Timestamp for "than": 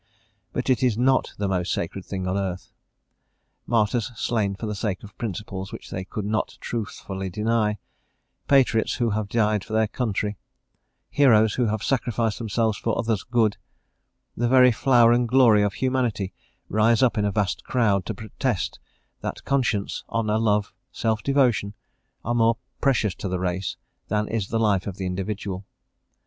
24.07-24.27